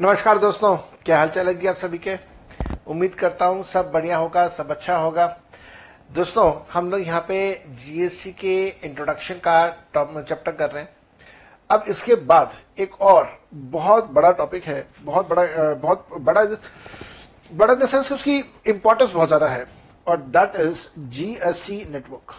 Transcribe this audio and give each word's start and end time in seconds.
नमस्कार 0.00 0.38
दोस्तों, 0.38 0.76
क्या 1.04 1.16
हाल 1.18 1.28
चाल 1.28 1.46
है 1.46 1.54
जी 1.54 1.66
आप 1.66 1.76
सभी 1.76 1.98
के? 1.98 2.14
उम्मीद 2.86 3.14
करता 3.14 3.46
हूँ 3.46 3.64
सब 3.64 3.90
बढ़िया 3.92 4.16
होगा, 4.16 4.46
सब 4.48 4.70
अच्छा 4.70 4.96
होगा। 4.96 5.26
दोस्तों, 6.14 6.52
हम 6.72 6.90
लोग 6.90 7.00
यहाँ 7.00 7.20
पे 7.28 7.38
जीएसटी 7.78 8.32
के 8.32 8.54
इंट्रोडक्शन 8.84 9.40
का 9.46 9.68
चैप्टर 9.96 10.52
कर 10.52 10.70
रहे 10.70 10.82
हैं। 10.82 10.90
अब 11.70 11.84
इसके 11.88 12.14
बाद 12.14 12.52
एक 12.78 13.00
और 13.02 13.28
बहुत 13.52 14.10
बड़ा 14.10 14.30
टॉपिक 14.32 14.64
है, 14.64 14.86
बहुत 15.00 15.28
बड़ा 15.28 15.74
बहुत 15.74 16.06
बड़ा 16.12 16.44
बड़ा 17.50 17.72
इन 17.72 17.86
सेंस 17.86 18.12
उसकी 18.12 18.38
इंपॉर्टेंस 18.66 19.10
बहुत 19.10 19.28
ज़्यादा 19.28 19.48
है, 19.48 19.66
और 20.06 20.20
that 20.20 20.56
is 20.60 20.88
GST 21.10 21.84
network 21.90 22.34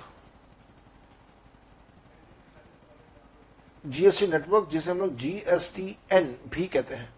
GST 3.84 4.28
network 4.28 4.70
जिसे 4.72 4.92
हम 4.92 5.00
लोग 5.00 5.16
जीएसटी 5.18 5.96
एन 6.14 6.36
भी 6.52 6.68
कहते 6.68 6.96
हैं। 6.96 7.14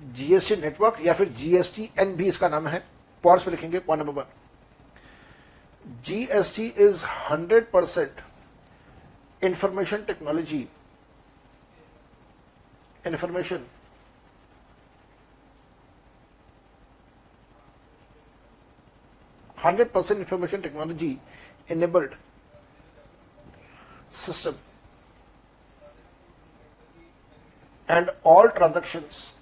जीएसटी 0.00 0.56
नेटवर्क 0.56 1.00
या 1.04 1.12
फिर 1.12 1.28
जीएसटी 1.28 1.90
एन 1.98 2.14
भी 2.16 2.28
इसका 2.28 2.48
नाम 2.48 2.66
है। 2.68 2.82
पॉर्स 3.24 3.42
पे 3.42 3.50
लिखेंगे 3.50 3.78
point 3.78 4.02
number 4.02 4.22
one 4.22 6.02
GST 6.04 6.66
is 6.78 7.04
hundred 7.30 7.70
percent 7.70 8.20
information 9.44 10.02
technology 10.02 10.66
information 13.06 13.66
hundred 19.64 19.92
percent 19.92 20.18
information 20.20 20.60
technology 20.60 21.16
enabled 21.70 22.14
system. 24.10 24.56
And 27.88 28.10
all 28.24 28.48
transactions 28.50 29.32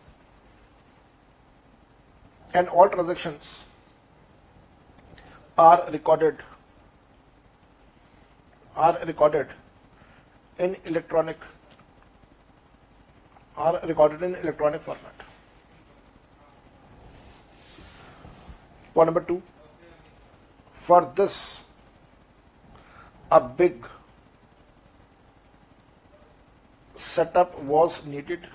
and 2.58 2.68
all 2.68 2.88
transactions 2.92 3.48
are 5.64 5.90
recorded 5.94 6.42
are 8.84 8.94
recorded 9.10 9.52
in 10.66 10.76
electronic 10.92 11.44
are 13.56 13.80
recorded 13.90 14.22
in 14.22 14.34
electronic 14.36 14.82
format. 14.82 15.22
Point 18.94 19.06
number 19.08 19.20
2 19.20 19.42
for 20.72 21.00
this 21.20 21.38
a 23.30 23.40
big 23.62 23.88
setup 26.96 27.58
was 27.76 28.04
needed 28.06 28.46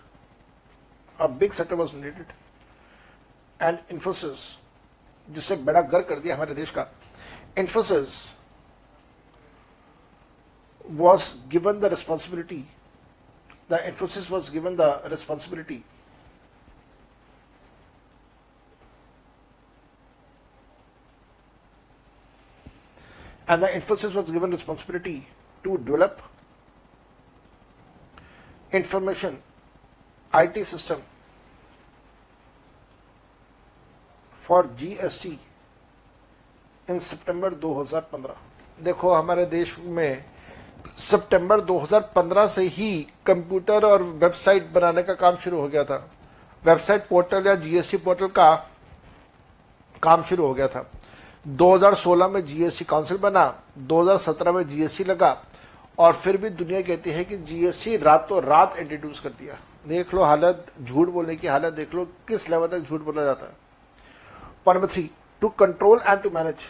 a 1.20 1.28
big 1.28 1.54
setup 1.54 1.84
was 1.86 1.94
needed 1.94 2.38
and 3.61 3.79
infosys 3.91 4.57
जिससे 5.35 5.57
बड़ा 5.67 5.83
घर 5.83 6.03
कर 6.09 6.21
दिया 6.21 6.35
हमारे 6.35 6.55
देश 6.55 6.71
का 6.71 6.87
infosys 7.57 8.31
was 10.89 11.35
given 11.49 11.81
the 11.81 11.91
responsibility 11.91 12.65
the 13.69 13.79
infosys 13.91 14.31
was 14.31 14.51
given 14.51 14.77
the 14.77 14.91
responsibility 15.11 15.83
and 23.49 23.63
the 23.63 23.69
Infosys 23.69 24.13
was 24.13 24.29
given 24.31 24.51
responsibility 24.51 25.27
to 25.63 25.79
develop 25.79 26.21
information 28.73 29.43
IT 30.35 30.65
system 30.67 31.03
for 34.52 34.64
GST 34.80 35.30
in 36.88 37.00
सितंबर 37.00 37.54
2015 37.56 38.84
देखो, 38.84 39.12
हमारे 39.14 39.46
देश 39.46 39.76
में 39.80 40.26
सितंबर 41.00 41.62
2015 41.62 42.48
से 42.48 42.62
ही 42.68 43.08
कंप्यूटर 43.26 43.86
और 43.86 44.04
वेबसाइट 44.04 44.72
बनाने 44.74 45.04
का 45.04 45.14
काम 45.14 45.36
शुरू 45.36 45.60
हो 45.62 45.68
गया 45.68 45.84
था। 45.84 45.96
वेबसाइट 46.64 47.08
पोर्टल 47.08 47.48
या 47.48 47.56
जीएसटी 47.56 47.98
पोर्टल 47.98 48.28
का 48.30 48.54
काम 50.04 50.24
शुरू 50.24 50.46
हो 50.46 50.54
गया 50.54 50.68
था। 50.68 50.86
2016 51.48 52.28
में 52.28 52.46
जीएसटी 52.46 52.86
काउंसिल 52.86 53.18
बना 53.18 53.46
2017 53.78 54.52
में 54.52 54.68
जीएसटी 54.70 55.04
लगा, 55.04 55.38
और 55.98 56.14
फिर 56.14 56.38
भी 56.38 56.50
दुनिया 56.52 56.82
कहती 56.82 57.12
है 57.12 57.24
कि 57.24 57.38
जीएसटी 57.38 57.98
रातों 57.98 58.44
रात 58.44 58.78
इंट्रोड्यूस 58.80 59.20
कर 59.20 59.30
दिया 59.30 59.58
देख 59.88 60.14
लो 60.14 60.24
हालत, 60.24 60.66
झूठ 60.84 61.08
बोलने 61.08 61.36
की 61.36 61.48
हालत 61.48 61.74
देख 61.74 61.94
लो, 61.96 62.06
किस 62.28 62.50
लेवल 62.50 62.68
तक 62.68 62.80
झूठ 62.80 63.02
बोला 63.02 63.24
जाता 63.24 63.46
है। 63.46 63.60
Point 64.64 64.76
number 64.76 64.88
three, 64.88 65.12
to 65.42 65.50
control 65.52 66.00
and 66.06 66.22
to 66.24 66.30
manage. 66.30 66.70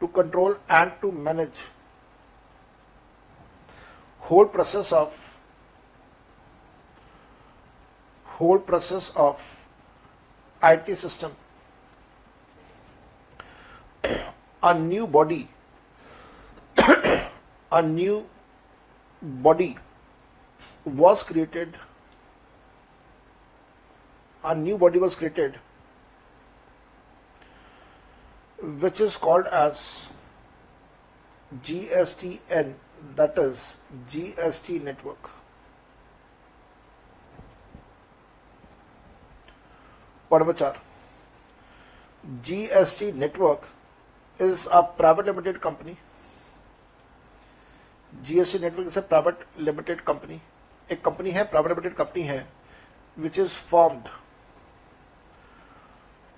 To 0.00 0.08
control 0.08 0.56
and 0.68 0.92
to 1.02 1.12
manage 1.12 1.60
whole 4.20 4.46
process 4.46 4.92
of 4.92 5.16
whole 8.24 8.58
process 8.58 9.10
of 9.14 9.42
IT 10.62 10.96
system. 10.98 11.36
a 14.68 14.72
new 14.78 15.06
body, 15.06 15.48
a 17.78 17.82
new 17.82 18.26
body 19.46 19.76
was 20.84 21.22
created, 21.22 21.76
a 24.42 24.54
new 24.54 24.78
body 24.78 24.98
was 24.98 25.14
created 25.14 25.58
which 28.73 28.99
is 28.99 29.17
called 29.17 29.45
as 29.47 30.09
GSTN 31.63 32.73
that 33.15 33.37
is 33.37 33.77
GST 34.11 34.83
network 34.83 35.29
point 40.29 40.41
number 40.41 40.53
4 40.53 40.75
GST 42.43 43.13
network 43.15 43.67
is 44.39 44.67
a 44.71 44.83
private 44.83 45.25
limited 45.25 45.61
company. 45.61 45.97
GST 48.23 48.61
network 48.61 48.87
is 48.87 48.97
a 48.97 49.01
private 49.01 49.37
limited 49.57 50.03
company. 50.05 50.41
एक 50.91 51.01
company 51.05 51.31
है 51.31 51.43
private 51.49 51.69
limited 51.71 51.93
company 51.95 52.21
है 52.23 52.37
which 53.19 53.37
is 53.39 53.55
formed 53.71 54.07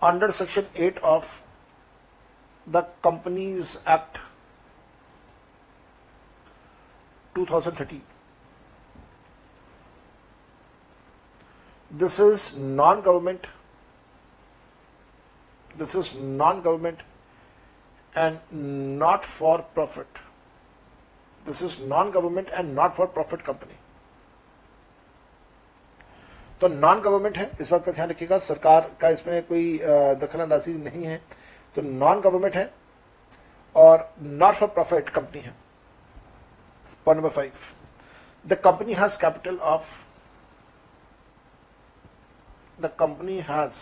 under 0.03 0.31
section 0.39 0.63
8 0.87 0.97
of 1.11 1.43
the 2.67 2.85
companies 3.03 3.77
act 3.89 4.17
2013 7.35 7.99
this 11.91 12.17
is 12.23 12.43
non-government 12.79 13.45
this 15.81 15.95
is 15.95 16.09
non-government 16.41 16.99
and 18.15 18.39
not 19.03 19.25
for 19.37 19.53
profit 19.77 20.19
this 21.45 21.61
is 21.61 21.79
non-government 21.93 22.49
and 22.61 22.75
not 22.75 22.95
for 22.99 23.07
profit 23.19 23.43
company 23.51 23.77
तो 26.61 26.67
non 26.67 26.99
government 27.01 27.37
है 27.37 27.49
इस 27.61 27.69
बात 27.71 27.85
का 27.85 27.91
ध्यान 27.91 28.09
रखिएगा 28.09 28.37
सरकार 28.47 28.89
का 29.01 29.09
इसमें 29.09 29.41
कोई 29.43 29.77
अ, 29.77 30.13
दखल 30.23 30.39
अंदाजी 30.39 30.73
नहीं 30.83 31.03
है 31.03 31.15
तो 31.76 31.82
नॉन 31.82 32.20
गवर्नमेंट 32.20 32.54
है 32.54 32.72
और 33.76 34.10
नॉट 34.22 34.54
फॉर 34.54 34.68
प्रॉफिट 34.68 35.08
कंपनी 35.08 35.40
है। 35.40 35.54
Point 37.06 37.20
number 37.20 37.34
five 37.34 37.52
the 38.44 38.54
company 38.64 38.94
has 38.94 39.18
capital 39.20 39.56
of 39.74 39.98
the 42.78 42.90
company 43.00 43.38
has 43.48 43.76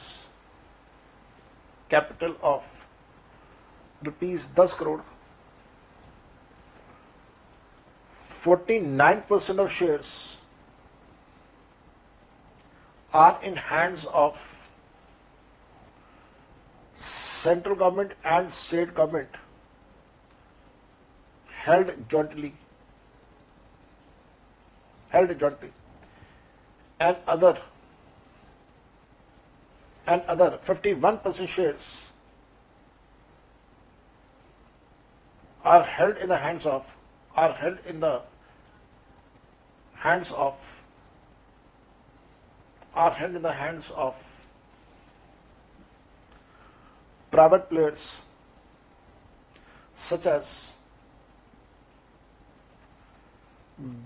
capital 1.91 2.35
of 2.45 2.65
rupees 4.03 4.47
दस 4.61 4.75
crore 4.79 5.01
forty 8.21 8.81
nine 8.81 9.21
percent 9.31 9.61
of 9.61 9.71
shares 9.73 10.13
are 13.13 13.45
in 13.45 13.57
hands 13.71 14.07
of 14.07 14.64
central 17.45 17.77
government 17.77 18.13
and 18.25 18.53
state 18.59 18.95
government 18.95 19.41
held 21.65 21.93
jointly 22.09 22.55
held 25.15 25.39
jointly. 25.39 25.71
And 27.01 27.17
other 27.27 27.59
and 30.07 30.23
other 30.23 30.59
51% 30.63 31.49
shares 31.49 32.05
are 35.65 35.83
held 35.83 36.19
in 36.19 36.29
the 36.29 36.37
hands 36.37 36.67
of 36.67 36.97
are 37.37 37.53
held 37.53 37.79
in 37.87 38.01
the 38.01 38.21
hands 39.95 40.33
of 40.33 40.83
are 42.95 43.11
held 43.11 43.35
in 43.35 43.43
the 43.43 43.53
hands 43.53 43.91
of 43.97 44.34
private 47.35 47.69
players 47.69 48.23
such 49.95 50.27
as 50.27 50.73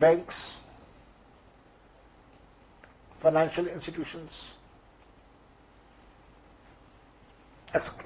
banks, 0.05 0.61
financial 3.13 3.67
institutions, 3.67 4.55
etc. 7.75 8.05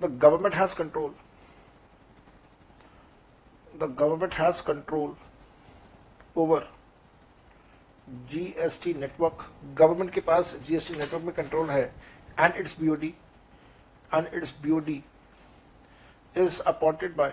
The 0.00 0.08
government 0.08 0.54
has 0.54 0.74
control. 0.74 1.14
The 3.78 3.86
government 3.86 4.34
has 4.34 4.60
control 4.60 5.16
over 6.36 6.66
GST 8.30 8.94
network 8.94 9.44
government 9.78 10.12
के 10.12 10.20
पास 10.20 10.54
GST 10.66 10.94
network 10.94 11.24
में 11.24 11.34
control 11.34 11.70
है 11.70 11.82
and 12.38 12.54
its 12.56 12.78
BOD 12.80 13.14
and 14.14 14.34
its 14.34 14.54
BOD 14.62 15.02
is 16.36 16.60
appointed 16.62 17.16
by 17.16 17.32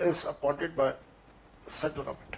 is 0.00 0.26
appointed 0.26 0.74
by 0.76 0.94
central 1.70 2.02
government 2.02 2.36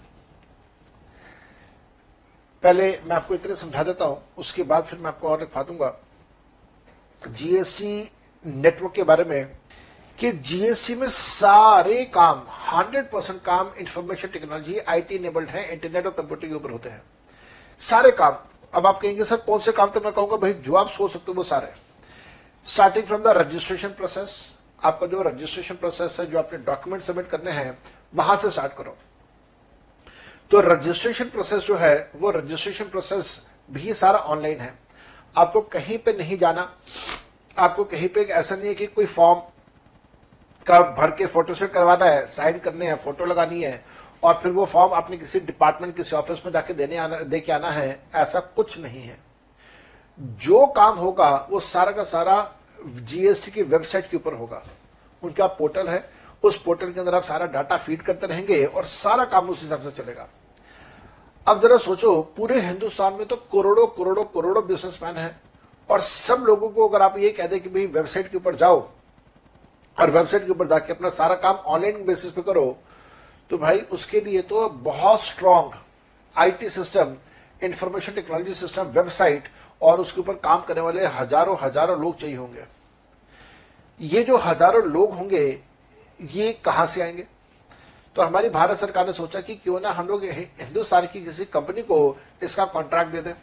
पहले 2.62 2.90
मैं 3.04 3.16
आपको 3.16 3.34
इतने 3.34 3.54
समझा 3.56 3.82
देता 3.82 4.04
हूँ, 4.04 4.22
उसके 4.38 4.62
बाद 4.62 4.84
फिर 4.84 4.98
मैं 4.98 5.06
आपको 5.06 5.28
और 5.28 5.40
लिखवा 5.40 5.62
दूँगा। 5.62 5.88
जीएसटी 7.22 8.10
नेटवर्क 8.44 8.92
के 8.92 9.02
बारे 9.02 9.24
में 9.24 9.56
कि 10.18 10.32
जीएसटी 10.32 10.94
में 10.94 11.08
सारे 11.08 12.04
काम 12.04 12.42
100 12.70 13.12
परसेंट 13.12 13.42
काम 13.42 13.70
इंफॉर्मेशन 13.78 14.28
टेक्नोलॉजी 14.28 14.78
आईटी 14.78 15.14
इनेबल्ड 15.14 15.48
है 15.48 15.72
इंटरनेट 15.72 16.06
और 16.06 16.12
कंप्यूटर 16.12 16.48
के 16.48 16.54
ऊपर 16.54 16.70
होते 16.70 16.88
हैं। 16.88 17.02
सारे 17.80 18.10
काम। 18.10 18.36
अब 18.74 18.86
आप 18.86 19.00
कहेंगे, 19.00 19.24
सर, 19.24 19.36
कौन 19.36 19.60
से 19.60 19.72
काम 19.72 19.90
तो 19.90 20.00
मैं 20.00 20.12
कहूँगा? 20.12 20.36
भाई, 20.36 20.52
जो 20.52 20.74
आप 20.74 20.90
सोच 20.90 21.12
सकते 21.12 21.24
हो 21.28 21.32
वो 21.32 21.42
सारे 21.42 21.72
starting 22.64 23.06
from 23.06 23.22
the 23.22 23.26
registration 23.26 23.88
process 23.88 24.58
आपका 24.84 25.06
जो 25.06 25.22
रजिस्ट्रेशन 25.22 25.74
प्रोसेस 25.74 26.16
है, 26.20 26.26
जो 26.26 26.38
आपने 26.38 26.58
डॉक्यूमेंट 26.58 27.04
सबमिट 27.04 27.28
करने 27.28 27.50
हैं, 27.50 27.78
वहाँ 28.14 28.36
से 28.36 28.50
स्टार्ट 28.50 28.72
करो। 28.72 28.96
तो 30.50 30.60
रजिस्ट्रेशन 30.60 31.24
प्रोसेस 31.24 31.62
जो 31.62 31.76
है, 31.76 32.10
वो 32.16 32.30
रजिस्ट्रेशन 32.30 32.84
प्रोसेस 32.84 33.46
भी 33.70 33.94
सारा 33.94 34.18
ऑनलाइन 34.18 34.60
है। 34.60 34.78
आपको 35.36 35.60
कहीं 35.60 35.98
पे 35.98 36.12
नहीं 36.12 36.38
जाना। 36.38 36.76
आपको 37.58 37.84
कहीं 37.84 38.08
पे 38.08 38.20
ऐसा 38.22 38.56
नहीं 38.56 38.68
है 38.68 38.74
कि 38.74 38.86
कोई 38.86 39.06
फॉर्म 39.06 39.40
का 40.66 40.80
भर 40.96 41.10
के 41.10 41.26
फोटोशूट 41.26 41.70
करवाना 41.72 42.04
है 42.04 42.26
साइन 42.26 42.58
करने 42.58 42.86
हैं 42.86 42.96
फ़ोटो 42.96 43.24
लगानी 43.24 43.62
है, 43.62 43.84
और 44.22 44.34
फिर 44.42 44.52
वो 44.52 44.64
फॉर्म 44.66 44.92
अपने 44.94 45.16
किसी 45.16 45.40
डिपार्टमेंट 45.40 45.96
किसी 45.96 46.16
ऑफ़िस 46.16 46.44
में 46.44 46.52
जाके 46.52 46.74
देने 46.74 46.96
आना 46.96 47.18
दे 47.20 47.40
के 47.40 47.52
आना 47.52 47.70
है, 47.70 48.00
ऐसा 48.14 48.40
कुछ 48.56 48.78
नहीं 48.78 49.02
है। 49.02 49.18
जो 50.18 50.66
काम 50.68 50.98
होगा, 50.98 51.30
वो 51.50 51.60
सारा 51.62 51.92
का 51.92 52.04
सारा 52.04 52.54
जीएसटी 52.80 53.50
की 53.50 53.62
वेबसाइट 53.64 54.10
के 54.10 54.16
ऊपर 54.16 54.34
होगा। 54.34 54.62
उनका 55.22 55.46
पोर्टल 55.48 55.88
है, 55.88 56.04
उस 56.44 56.62
पोर्टल 56.62 56.92
के 56.92 57.00
अंदर 57.00 57.14
आप 57.14 57.24
सारा 57.24 57.46
डाटा 57.48 57.76
फ़ीड 57.76 58.02
करते 58.02 58.26
रहेंगे 58.26 58.64
और 58.64 58.84
सारा 58.86 59.24
काम 59.26 59.48
उस 59.50 59.62
हिसाब 59.62 59.82
से 59.82 59.90
चलेगा। 59.92 60.28
अब 61.46 61.60
जरा 61.62 61.76
सोचो, 61.78 62.20
पूरे 62.36 62.60
हिंदुस्तान 62.60 63.12
में 63.12 63.26
तो 63.26 63.36
करोड़ों 63.52 63.86
करोड़ों 63.88 64.24
करोड़ों 64.24 64.66
बिजनेसमैन 64.66 65.16
है, 65.16 65.36
और 65.88 66.00
सब 66.00 66.44
लोगों 66.46 66.68
को 66.68 66.88
अगर 66.88 67.02
आप 67.02 67.18
ये 67.18 67.30
कह 67.30 67.46
दें 67.46 67.60
कि 67.60 67.68
भाई 67.68 67.86
वेबसाइट 67.88 68.30
के 68.30 68.36
ऊपर 68.36 68.56
जाओ 68.56 68.80
और 70.02 70.10
वेबसाइट 70.10 70.44
के 70.44 70.50
ऊपर 70.50 70.66
जाके 70.66 70.92
अपना 70.92 71.10
सारा 71.12 71.34
काम 71.38 71.56
ऑनलाइन 71.68 72.04
बेसिस 72.06 72.30
पे 72.32 72.42
करो 72.42 72.66
तो 73.50 73.58
भाई 73.58 73.78
उसके 73.92 74.20
लिए 74.20 74.42
तो 74.44 74.68
बहुत 74.84 75.24
strong 75.24 75.72
IT 76.36 76.70
system 76.70 77.16
information 77.62 78.12
technology 78.12 78.54
system 78.56 78.86
website 78.92 79.48
और 79.80 80.00
उसके 80.00 80.20
ऊपर 80.20 80.34
काम 80.44 80.62
करने 80.62 80.80
वाले 80.80 81.06
हज़ारों 81.08 81.56
हज़ारों 81.60 82.00
लोग 82.00 82.16
चाहिए 82.18 82.36
होंगे। 82.36 82.64
ये 84.00 84.22
जो 84.22 84.36
हज़ारों 84.38 84.82
लोग 84.84 85.14
होंगे, 85.14 85.44
ये 86.20 86.52
कहाँ 86.64 86.86
से 86.86 87.02
आएँगे? 87.02 87.26
तो 88.16 88.22
हमारी 88.22 88.48
भारत 88.50 88.78
सरकार 88.78 89.06
ने 89.06 89.12
सोचा 89.12 89.40
कि 89.40 89.54
क्यों 89.54 89.80
ना 89.80 89.90
हम 89.90 90.08
लोग 90.08 90.24
हिंदुस्तान 90.24 91.06
की 91.06 91.24
किसी 91.24 91.44
कंपनी 91.46 91.82
को 91.82 92.16
इसका 92.42 92.64
कॉन्ट्रैक्ट 92.66 93.12
दे 93.12 93.22
दें। 93.22 93.34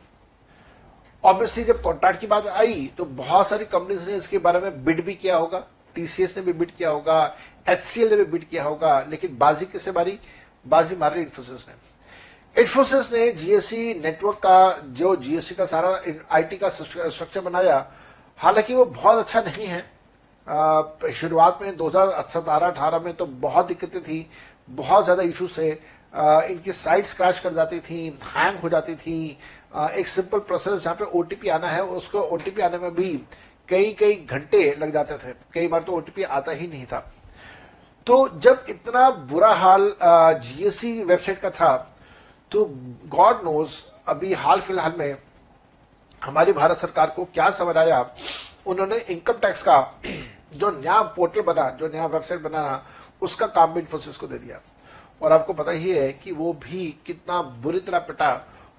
ऑब्वियसली 1.23 1.63
जब 1.63 1.81
कॉन्ट्रैक्ट 1.81 2.19
की 2.21 2.27
बात 2.27 2.47
आई 2.47 2.89
तो 2.97 3.05
बहुत 3.05 3.49
सारी 3.49 3.65
कंपनीज़ 3.67 4.09
ने 4.09 4.15
इसके 4.17 4.37
बारे 4.39 4.59
में 4.59 4.83
बिड 4.85 5.03
भी 5.05 5.15
किया 5.15 5.37
होगा। 5.37 5.65
टीसीएस 5.99 6.37
ने 6.37 6.43
भी 6.43 6.53
बिड 6.53 6.71
किया 6.71 6.89
होगा 6.89 7.35
एचसीएल 7.69 8.09
ने 8.09 8.15
भी 8.15 8.23
बिड 8.31 8.47
किया 8.49 8.63
होगा, 8.63 8.99
लेकिन 9.09 9.37
बाजी 9.37 9.65
किसे 9.67 9.91
मारी? 9.91 10.19
बाजी 10.65 10.95
मारी 10.95 11.21
इन्फोसिस 11.21 11.67
ने। 11.67 11.73
इन्फोसिस 12.55 13.11
ने 13.13 13.31
जीएससी 13.33 13.93
नेटवर्क 13.95 14.37
का, 14.37 14.77
जो 14.93 15.15
जीएसटी 15.17 15.55
का 15.55 15.65
सारा 15.65 15.89
आईटी 16.31 16.57
का 16.57 16.69
स्ट्रक्चर 16.69 17.41
बनाया, 17.41 17.85
हालाँकि 18.39 18.73
वो 18.73 18.85
बहुत 18.85 19.17
अच्छा 19.17 19.41
नहीं 19.41 19.67
है। 19.67 21.11
शुरुआत 21.13 21.59
में 21.61 21.75
2017-18 21.77 22.99
में 22.99 23.13
तो 23.13 23.25
बहुत 23.25 23.67
दिक्कतें 23.67 24.01
थी, 24.01 24.25
बहुत 24.69 25.03
ज़्यादा 25.03 25.23
इशू 25.23 25.47
से 25.49 25.69
इनकी 25.69 26.71
साइट्स 26.73 27.13
क्रैश 27.13 27.39
कर 27.39 27.53
जाती 27.53 27.79
थी 27.79 28.05
हैंग 28.27 28.57
हो 28.59 28.69
जाती 28.69 28.95
थी। 28.95 29.37
एक 29.93 30.07
सिंपल 30.07 30.39
प्रोसेस 30.39 30.81
जहाँ 30.81 30.95
पे 30.95 31.05
ओटीपी 31.05 31.49
आना 31.49 31.67
है, 31.67 31.83
उसको 31.83 32.21
ओटीपी 32.21 32.61
आने 32.61 32.77
में 32.77 32.93
भी 32.95 33.11
कई 33.69 33.91
कई 33.93 34.15
घंटे 34.25 34.75
लग 34.79 34.93
जाते 34.93 35.17
थे। 35.17 35.33
कई 35.53 35.67
बार 35.67 35.83
तो 35.83 35.91
ओटीपी 35.93 36.23
आता 36.23 36.51
ही 36.51 36.67
नहीं 36.67 36.85
था। 36.85 36.99
तो 38.07 38.27
जब 38.39 38.65
इतना 38.69 39.09
बुरा 39.09 39.53
हाल 39.55 39.93
जीएसटी 40.03 41.03
वेबसाइट 41.03 41.39
का 41.39 41.49
था 41.51 41.75
तो 42.51 42.65
गॉड 43.07 43.43
नोज़ 43.45 43.81
अभी 44.07 44.33
हाल 44.35 44.61
फ़िलहाल 44.61 44.93
में 44.97 45.17
हमारी 46.21 46.53
भारत 46.53 46.77
सरकार 46.77 47.09
को 47.09 47.25
क्या 47.25 47.49
समझ 47.51 47.75
आया। 47.77 47.99
उन्होंने 48.65 48.97
इनकम 48.99 49.33
टैक्स 49.33 49.63
का 49.63 49.79
जो 50.53 50.69
नया 50.71 51.01
पोर्टल 51.15 51.41
बना, 51.43 51.69
जो 51.69 51.87
नया 51.87 52.05
वेबसाइट 52.05 52.41
बनाना 52.41 52.83
उसका 53.21 53.47
काम 53.47 53.73
भी 53.73 53.79
इन्फोसिस 53.79 54.17
को 54.17 54.27
दे 54.27 54.37
दिया। 54.37 54.59
और 55.21 55.31
आपको 55.31 55.53
पता 55.53 55.71
ही 55.71 55.91
है 55.91 56.11
कि 56.13 56.31
वो 56.31 56.53
भी 56.63 56.85
कितना 57.05 57.41
बुरी 57.41 57.79
तरह 57.79 57.99
पिटा। 58.01 58.31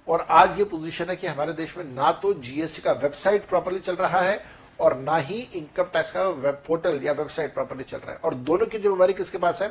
और 0.09 0.27
आज 0.31 0.59
ये 0.59 0.65
पोजीशन 0.67 1.05
है 1.05 1.17
कि 1.17 1.27
हमारे 1.27 1.53
देश 1.53 1.77
में 1.77 1.85
ना 1.87 2.13
तो 2.13 2.33
जीएसटी 2.35 2.83
का 2.83 2.93
वेबसाइट 2.95 3.47
प्रॉपरली 3.49 3.81
चल 3.81 3.97
रहा 3.97 4.21
है 4.21 4.39
और 4.81 4.97
ना 4.99 5.17
ही 5.19 5.39
इनकम 5.55 5.85
टैक्स 5.93 6.11
का 6.11 6.23
वेब 6.23 6.63
पोर्टल 6.67 7.01
या 7.03 7.13
वेबसाइट 7.13 7.55
प्रॉपरली 7.55 7.85
चल 7.85 7.99
रहा 7.99 8.13
है। 8.13 8.19
और 8.19 8.35
दोनों 8.35 8.67
की 8.67 8.79
जिम्मेवारी 8.79 9.13
किसके 9.13 9.39
पास 9.39 9.63
है? 9.63 9.71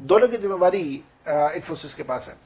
दोनों 0.00 0.28
की 0.28 0.36
जिम्मेवारी 0.36 0.82
इन्फोसिस 1.28 1.94
के 1.94 2.02
पास 2.02 2.28
है। 2.28 2.36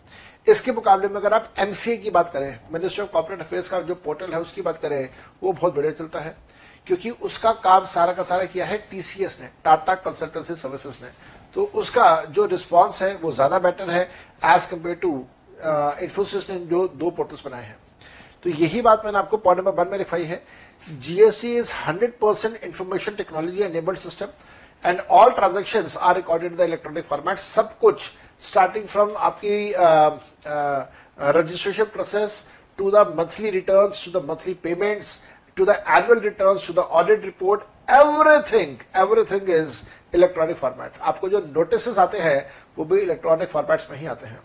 इसके 0.46 0.72
मुकाबले 0.72 1.08
में 1.08 1.16
अगर 1.16 1.34
आप 1.34 1.52
एमसीए 1.58 1.96
की 1.96 2.10
बात 2.10 2.32
करें 2.32 2.58
मिनिस्ट्री 2.72 3.02
ऑफ़ 3.04 3.10
कॉर्पोरेट 3.12 3.40
अफेयर्स 3.40 3.68
का 3.68 3.80
जो 3.80 3.94
पोर्टल 3.96 4.32
है 4.32 4.40
उसकी 4.40 4.62
बात 4.62 4.78
करें, 4.78 5.08
वो 5.42 5.52
बहुत 5.52 5.74
बढ़िया 5.74 5.92
चलता 5.92 6.20
है। 6.20 6.36
क्योंकि 6.86 7.10
उसका 7.10 7.52
काम 7.64 7.84
सारा 7.86 8.12
का 8.12 8.22
सारा 8.22 8.44
किया 8.44 8.64
है 8.66 8.78
टीसीएस 8.90 9.38
ने 9.40 9.48
टाटा 9.64 9.94
कंसल्टेंसी 9.96 10.54
सर्विसेज़ 10.54 11.02
ने। 11.02 11.10
तो 11.54 11.64
उसका 11.74 12.24
जो 12.26 12.46
रिस्पॉन्स 12.46 13.02
है, 13.02 13.14
वो 13.16 13.32
ज़्यादा 13.32 13.58
बेटर 13.58 13.90
है 13.90 14.02
एज 14.46 14.64
कंपेयर 14.66 14.96
टू 14.96 15.12
इन्फोसिस 16.02 16.50
ने 16.50 16.58
जो 16.66 16.86
दो 16.90 17.10
पोर्टल्स 17.10 17.44
बनाए 17.46 17.64
हैं। 17.64 17.76
तो 18.44 18.50
यही 18.50 18.80
बात 18.82 19.04
मैंने 19.04 19.18
आपको 19.18 19.36
पॉइंट 19.36 19.58
नंबर 19.58 19.72
वन 19.74 19.90
में 19.90 19.98
लिखाई 19.98 20.24
है। 20.24 20.42
GST 20.90 21.44
is 21.58 21.70
100% 21.70 22.60
information 22.62 23.16
technology 23.16 23.62
enabled 23.62 23.98
system 23.98 24.30
and 24.82 25.00
all 25.08 25.30
transactions 25.30 25.96
are 25.96 26.14
recorded 26.14 26.52
in 26.52 26.56
the 26.56 26.64
electronic 26.64 27.04
format. 27.04 27.38
सब 27.38 27.78
कुछ 27.80 28.10
starting 28.40 28.86
from 28.88 29.14
आपकी 29.14 29.74
registration 31.34 31.86
process 31.86 32.48
to 32.76 32.90
the 32.90 33.04
monthly 33.14 33.50
returns 33.52 34.00
to 34.02 34.10
the 34.10 34.20
monthly 34.20 34.54
payments 34.54 35.22
to 35.54 35.64
the 35.64 35.76
annual 35.88 36.20
returns 36.20 36.62
to 36.62 36.72
the 36.72 36.82
audit 36.82 37.22
report 37.24 37.66
everything 37.88 38.80
everything 38.94 39.46
is 39.48 39.84
electronic 40.12 40.56
format. 40.56 40.90
आपको 41.00 41.28
जो 41.28 41.40
notices 41.54 41.98
आते 41.98 42.18
हैं 42.18 42.50
वो 42.76 42.84
भी 42.84 43.00
electronic 43.06 43.52
formats 43.52 43.90
में 43.90 43.98
ही 43.98 44.06
आते 44.06 44.26
हैं 44.26 44.40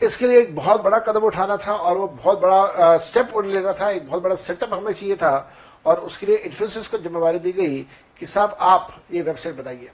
इसके 0.00 0.26
लिए 0.26 0.38
एक 0.38 0.54
बहुत 0.56 0.82
बड़ा 0.82 0.98
कदम 0.98 1.24
उठाना 1.24 1.56
था 1.56 1.74
और 1.74 1.96
वो 1.96 2.06
बहुत 2.08 2.40
बड़ा 2.40 2.96
स्टेप 2.98 3.32
लेना 3.38 3.72
था, 3.72 3.90
एक 3.90 4.08
बहुत 4.08 4.22
बड़ा 4.22 4.34
सेटअप 4.36 4.72
हमें 4.74 4.92
चाहिए 4.92 5.16
था 5.16 5.50
और 5.86 6.00
उसके 6.00 6.26
लिए 6.26 6.36
इन्फ्लुएंसर्स 6.36 6.88
को 6.88 6.98
जिम्मेवारी 6.98 7.38
दी 7.38 7.52
गई 7.52 7.80
कि 8.20 8.26
साहब 8.26 8.56
आप 8.60 8.94
ये 9.12 9.22
वेबसाइट 9.22 9.56
बनाइए। 9.56 9.90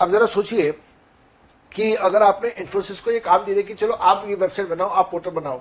अब 0.00 0.10
जरा 0.12 0.26
सोचिए 0.28 0.70
कि 1.72 1.94
अगर 1.96 2.22
आपने 2.22 2.50
इन्फोसिस 2.50 3.00
को 3.00 3.10
ये 3.10 3.20
काम 3.20 3.44
दे 3.44 3.54
दिया 3.54 3.66
कि 3.66 3.74
चलो 3.74 3.92
आप 3.92 4.24
ये 4.28 4.34
वेबसाइट 4.34 4.68
बनाओ, 4.68 4.88
आप 4.88 5.10
पोर्टल 5.10 5.30
बनाओ 5.30 5.60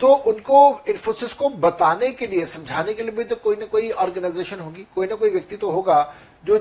तो 0.00 0.08
उनको 0.08 0.80
इन्फोसिस 0.88 1.32
को 1.34 1.48
बताने 1.60 2.10
के 2.10 2.26
लिए, 2.26 2.44
समझाने 2.46 2.92
के 2.94 3.02
लिए 3.02 3.12
भी 3.12 3.24
तो 3.24 3.36
कोई 3.36 3.56
ना 3.56 3.66
कोई 3.66 3.90
ऑर्गेनाइजेशन 3.92 4.60
होगी, 4.60 4.86
कोई 4.94 5.06
ना 5.06 5.14
कोई 5.14 5.30
व्यक्ति 5.30 5.56
तो 5.56 5.70
होगा 5.70 6.02
जो 6.44 6.56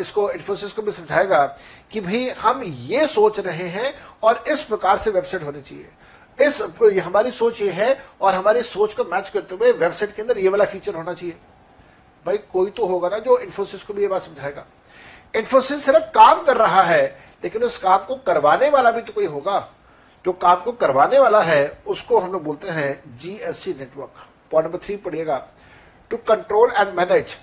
इसको 0.00 0.30
इन्फोसिस 0.30 0.72
को 0.72 0.82
भी 0.82 0.92
समझाएगा 0.92 1.44
कि 1.92 2.00
भाई 2.00 2.28
हम 2.38 2.62
ये 2.62 3.06
सोच 3.08 3.38
रहे 3.40 3.68
हैं 3.68 3.92
और 4.22 4.44
इस 4.48 4.62
प्रकार 4.62 4.98
से 4.98 5.10
वेबसाइट 5.10 5.42
होनी 5.42 5.60
चाहिए। 5.62 5.88
इस 6.38 6.60
हमारी 7.04 7.30
सोच 7.32 7.60
ये 7.60 7.70
है 7.70 7.96
और 8.20 8.34
हमारी 8.34 8.62
सोच 8.64 8.94
को 8.94 9.04
मैच 9.04 9.28
करते 9.28 9.54
हुए 9.54 9.72
वेबसाइट 9.74 10.14
के 10.16 10.22
अंदर 10.22 10.38
ये 10.38 10.48
वाला 10.48 10.64
फीचर 10.64 10.94
होना 10.94 11.14
चाहिए। 11.14 11.36
भाई 12.26 12.38
कोई 12.52 12.70
तो 12.70 12.86
होगा 12.86 13.08
ना 13.08 13.18
जो 13.18 13.38
इन्फोसिस 13.38 13.82
को 13.82 13.94
भी 13.94 14.02
ये 14.02 14.08
बात 14.08 14.22
समझाएगा। 14.22 14.64
इन्फोसिस 15.34 15.84
सिर्फ़ 15.84 16.04
काम 16.14 16.42
कर 16.44 16.56
रहा 16.56 16.82
है, 16.82 17.04
लेकिन 17.44 17.62
उस 17.62 17.78
काम 17.78 17.98
को 17.98 18.16
करवाने 18.16 18.68
वाला 18.70 18.90
भी 18.90 19.00
तो 19.00 19.12
कोई 19.12 19.26
होगा। 19.26 19.58
जो 20.24 20.32
काम 20.34 20.62
को 20.62 20.72
करवाने 20.74 21.18
वाला 21.18 21.40
है, 21.42 21.82
उसको 21.86 22.18
हम 22.18 22.32
लोग 22.32 22.42
बोलते 22.44 22.68
हैं 22.68 23.18
GST 23.18 23.72
network 23.72 24.26
point 24.50 24.66
number 24.66 24.78
three 24.78 24.96
पढ़िएगा। 24.96 25.36
To 26.10 26.16
control 26.28 26.72
and 26.76 26.94
manage 26.94 27.36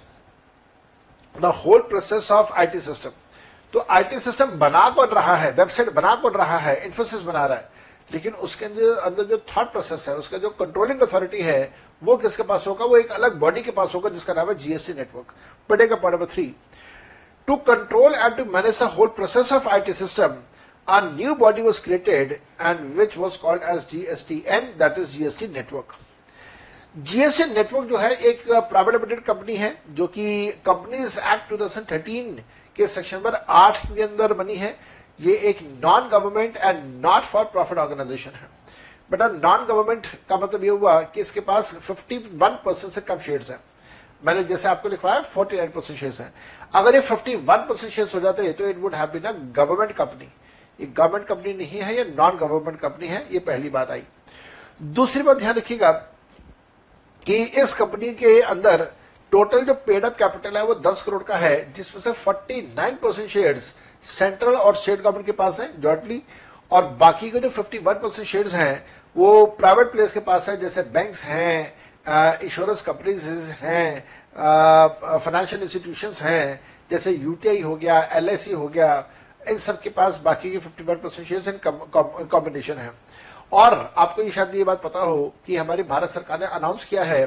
the 1.41 1.45
whole 1.45 1.81
process 1.81 2.31
of 2.31 2.53
IT 2.53 2.79
system 2.81 3.11
तो 3.73 3.85
आईटी 3.89 4.19
सिस्टम 4.19 4.45
बना 4.59 4.89
कौन 4.89 5.07
रहा 5.07 5.35
है? 5.35 5.51
वेबसाइट 5.51 5.93
बना 5.93 6.15
कौन 6.15 6.31
रहा 6.31 6.57
है? 6.57 6.75
इन्फोसिस 6.85 7.21
बना 7.21 7.45
रहा 7.45 7.57
है। 7.57 7.69
लेकिन 8.13 8.33
उसके 8.33 8.65
अंदर 8.65 9.23
जो 9.23 9.37
थॉट 9.37 9.71
प्रोसेस 9.71 10.05
है, 10.09 10.15
उसका 10.15 10.37
जो 10.37 10.49
कंट्रोलिंग 10.49 11.01
अथॉरिटी 11.01 11.41
है, 11.41 11.73
वो 12.03 12.17
किसके 12.17 12.43
पास 12.43 12.67
होगा? 12.67 12.85
वो 12.85 12.97
एक 12.97 13.11
अलग 13.11 13.39
बॉडी 13.39 13.61
के 13.61 13.71
पास 13.71 13.95
होगा, 13.95 14.09
जिसका 14.09 14.33
नाम 14.33 14.49
है 14.49 14.55
जीएसटी 14.55 14.93
नेटवर्क 14.93 15.33
पढ़ेगा 15.69 15.95
point 15.95 16.19
number 16.19 16.33
three 16.33 16.55
to 17.47 17.55
control 17.55 18.13
and 18.13 18.35
to 18.37 18.45
manage 18.45 18.79
the 18.79 18.83
whole 18.97 19.07
process 19.07 19.53
of 19.53 19.67
IT 19.69 19.93
system 19.93 20.35
a 20.87 20.97
new 21.01 21.33
body 21.35 21.63
was 21.63 21.79
created 21.79 22.39
and 22.59 22.95
which 22.95 23.17
was 23.17 23.37
called 23.37 23.63
as 23.63 23.85
GSTN 23.85 24.67
that 24.77 24.97
is 24.99 25.13
GST 25.13 25.47
network. 25.51 25.95
GST 26.97 27.43
network 27.53 27.87
जो 27.89 27.97
है 27.97 28.11
एक 28.11 28.43
private 28.47 28.93
limited 28.93 29.19
company 29.23 29.55
है, 29.55 29.75
जो 29.89 30.05
कि 30.07 30.51
companies 30.65 31.19
act 31.21 31.53
2013 31.53 32.39
के 32.75 32.87
section 32.87 33.17
number 33.17 33.35
आठ 33.35 33.85
के 33.85 34.01
अंदर 34.01 34.33
बनी 34.33 34.55
है। 34.55 34.77
ये 35.19 35.35
एक 35.49 35.59
non 35.83 36.07
government 36.09 36.57
and 36.57 37.05
not 37.05 37.23
for 37.23 37.43
profit 37.45 37.77
organisation 37.77 38.31
है। 38.31 38.47
बेटा 39.11 39.27
नॉन 39.27 39.65
गवर्नमेंट 39.65 40.07
का 40.29 40.37
मतलब 40.37 40.63
ये 40.63 40.69
हुआ 40.69 40.99
कि 41.03 41.21
इसके 41.21 41.39
पास 41.41 41.73
51 41.81 42.55
परसेंट 42.65 42.93
से 42.93 43.01
कम 43.01 43.19
शेयर्स 43.19 43.49
हैं। 43.51 43.59
मैंने 44.25 44.43
जैसे 44.43 44.67
आपको 44.67 44.89
लिखवाया 44.89 45.21
49 45.35 45.71
परसेंट 45.71 45.99
शेयर्स 45.99 46.19
हैं। 46.21 46.33
अगर 46.75 46.95
ये 46.95 47.01
51 47.01 47.67
परसेंट 47.69 47.91
शेयर्स 47.91 48.15
हो 48.15 48.19
जाते 48.19 48.43
हैं 48.43 48.53
तो 48.53 48.69
it 48.69 48.77
would 48.77 48.95
been 48.95 49.23
a 49.23 49.31
government 49.31 49.91
company 49.91 50.31
ये 50.79 50.85
गवर्नमेंट 50.87 51.27
कंपनी 51.27 51.53
नहीं 51.53 51.79
है, 51.81 51.95
ये 51.95 52.13
नॉन 52.17 52.37
गवर्नमेंट 52.37 52.79
कंपनी 52.79 53.07
है, 53.07 53.25
ये 53.31 53.39
पहली 53.41 53.69
बात 53.69 53.91
आई। 53.91 54.03
दूसरी 54.81 55.21
बात 55.23 55.37
ध्यान 55.37 55.55
रखिएगा 55.55 55.91
कि 57.25 57.35
इस 57.61 57.73
कंपनी 57.73 58.13
के 58.13 58.39
अंदर 58.41 58.87
टोटल 59.31 59.65
जो 59.65 59.73
पेड 59.85 60.05
अप 60.05 60.15
कैपिटल 60.17 60.57
है 60.57 60.63
वो 60.65 60.75
10 60.81 61.01
करोड़ 61.01 61.23
का 61.23 61.37
है, 61.37 61.73
जिसमें 61.73 62.01
से 62.01 62.11
49 62.23 62.97
परसेंट 63.03 63.29
शेयर 63.29 63.59
सेंट्रल 64.05 64.55
और 64.55 64.75
स्टेट 64.75 65.01
गवर्नमेंट 65.01 65.25
के 65.25 65.31
पास 65.31 65.59
है 65.59 65.69
जॉइंटली 65.81 66.21
और 66.71 66.85
बाकी 66.99 67.29
के 67.31 67.39
जो 67.39 67.49
51 67.51 68.01
परसेंट 68.01 68.27
शेयर 68.27 68.47
हैं, 68.47 68.85
वो 69.15 69.45
प्राइवेट 69.59 69.91
प्लेयर्स 69.91 70.13
के 70.13 70.19
पास 70.19 70.49
है, 70.49 70.57
जैसे 70.57 70.81
बैंक्स 70.83 71.23
हैं 71.23 72.39
इंश्योरेंस 72.43 72.81
कंपनीज़ 72.81 73.27
हैं 73.61 74.03
फाइनेंशियल 74.35 75.61
इंस्टीट्यूशन 75.63 76.11
हैं, 76.21 76.59
जैसे 76.91 77.11
यूटीआई 77.11 77.61
हो 77.61 77.75
गया 77.75 77.99
एल 78.13 78.29
हो 78.53 78.67
गया, 78.67 79.07
इन 79.49 79.57
सब 79.59 79.81
के 79.81 79.89
पास 79.89 80.19
बाकी 80.23 80.51
के 80.51 80.59
51 80.59 81.01
परसेंट 81.03 81.27
शेयर 81.27 81.59
कॉम्बिनेशन 82.31 82.77
है। 82.77 82.91
और 83.55 83.93
आपको 83.97 84.21
ये 84.21 84.29
शायद 84.29 84.55
ये 84.55 84.63
बात 84.63 84.81
पता 84.81 84.99
हो 84.99 85.33
कि 85.45 85.55
हमारी 85.55 85.83
भारत 85.83 86.09
सरकार 86.11 86.39
ने 86.39 86.45
अनाउंस 86.47 86.85
किया 86.85 87.03
है 87.03 87.25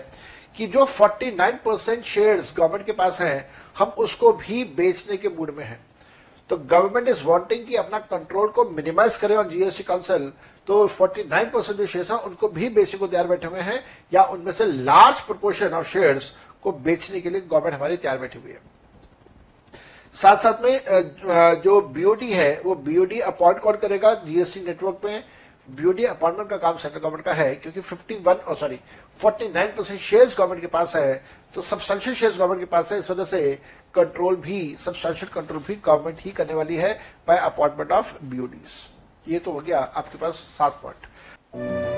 कि 0.56 0.66
जो 0.66 0.84
49 0.86 1.58
परसेंट 1.64 2.04
शेयर 2.04 2.42
गवर्नमेंट 2.56 2.86
के 2.86 2.92
पास 2.92 3.20
हैं, 3.20 3.50
हम 3.78 3.92
उसको 3.98 4.32
भी 4.32 4.64
बेचने 4.76 5.16
के 5.16 5.28
मूड 5.28 5.54
में 5.56 5.64
हैं। 5.64 5.78
तो 6.50 6.56
गवर्नमेंट 6.58 7.08
इज़ 7.08 7.24
वांटिंग 7.24 7.66
कि 7.66 7.76
अपना 7.76 7.98
कंट्रोल 7.98 8.48
को 8.48 8.64
मिनिमाइज 8.70 9.16
करें 9.16 9.36
ऑन 9.36 9.48
जीएसटी 9.48 9.82
काउंसिल 9.84 10.32
तो 10.68 10.86
49 10.90 11.50
परसेंट 11.52 11.78
जो 11.78 11.86
शेयर 11.86 12.06
हैं, 12.10 12.18
उनको 12.18 12.48
भी 12.48 12.68
बेचने 12.68 12.98
को 12.98 13.06
तैयार 13.06 13.26
बैठे 13.26 13.46
हुए 13.46 13.60
हैं 13.60 13.80
या 14.12 14.22
उनमें 14.24 14.52
से 14.52 14.64
लार्ज 14.64 15.20
प्रपोर्शन 15.20 15.74
ऑफ़ 15.74 15.88
शेयर्स 15.88 16.32
को 16.62 16.72
बेचने 16.72 17.20
के 17.20 17.30
लिए 17.30 17.40
गवर्नमेंट 17.42 17.74
हमारी 17.74 17.96
तैयार 17.96 18.18
बैठी 18.18 18.38
हुई 18.38 18.50
है। 18.50 18.60
साथ 20.14 20.36
साथ 20.36 20.62
में 20.62 21.62
जो 21.62 21.80
बीओडी 21.80 22.32
है, 22.32 22.60
वो 22.64 22.74
बीओडी 22.74 23.20
अपॉइंट 23.22 23.60
कौन 23.60 23.76
करेगा? 23.76 24.14
जीएसटी 24.16 24.60
नेटवर्क 24.60 25.00
में 25.04 25.24
बीओडी 25.68 26.04
अपॉइंटमेंट 26.04 26.48
का 26.50 26.56
काम 26.56 26.76
सेंट्रल 26.76 27.00
गवर्नमेंट 27.00 27.24
का 27.24 27.32
है, 27.32 27.54
क्योंकि 27.54 27.80
51 27.80 28.54
सॉरी 28.60 28.78
49 29.20 29.76
परसेंट 29.76 30.00
शेयर 30.00 30.26
गवर्नमेंट 30.28 30.60
के 30.60 30.66
पास 30.66 30.96
है 30.96 31.22
तो 31.54 31.62
सब्सटेंशियल 31.62 32.16
शेयर 32.16 32.32
गवर्नमेंट 32.32 32.60
के 32.60 32.66
पास 32.66 32.92
है, 32.92 32.98
इस 32.98 33.10
वजह 33.10 33.24
से 33.24 33.58
कंट्रोल 33.94 34.36
भी 34.46 34.60
सब्सटेंशियल 34.78 35.32
कंट्रोल 35.34 35.62
भी 35.66 35.74
गवर्नमेंट 35.84 36.20
ही 36.20 36.30
करने 36.30 36.54
वाली 36.54 36.76
है 36.76 36.92
बाय 37.28 37.38
अपॉइंटमेंट 37.38 37.92
ऑफ़ 37.92 38.14
बीओडीज 38.24 38.86
ये 39.28 39.38
तो 39.38 39.52
हो 39.52 39.60
गया 39.60 39.80
आपके 39.80 40.18
पास 40.18 40.34
सात 40.58 40.80
पॉइंट 40.82 41.97